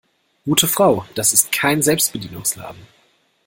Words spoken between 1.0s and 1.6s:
das ist